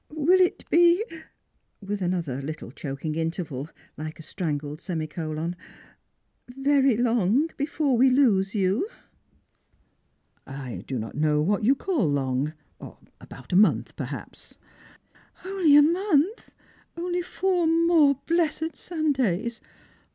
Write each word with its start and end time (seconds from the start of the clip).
'"Will 0.27 0.39
it 0.41 0.67
be"— 0.71 1.05
with 1.79 2.01
another 2.01 2.41
little 2.41 2.71
choking 2.71 3.13
interval, 3.13 3.69
like 3.97 4.17
a 4.17 4.23
strangled 4.23 4.81
semicolon— 4.81 5.55
"very 6.57 6.97
long 6.97 7.51
before 7.55 7.95
we 7.95 8.09
lose 8.09 8.55
you? 8.55 8.87
""I 10.67 10.83
do 10.87 10.97
I'.ot 11.03 11.13
know 11.13 11.39
what 11.43 11.63
you 11.63 11.73
would 11.73 11.77
call 11.77 12.07
long. 12.09 12.55
About 13.19 13.53
a 13.53 13.55
month, 13.55 13.95
perhaps."" 13.95 14.57
Only 15.45 15.75
a 15.75 15.83
month— 15.83 16.49
only 16.97 17.21
four 17.21 17.67
more 17.67 18.19
blessed 18.25 18.75
Sundays 18.75 19.61